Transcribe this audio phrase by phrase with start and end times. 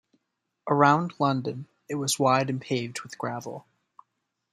[0.67, 3.67] Around London, it was wide and paved with gravel.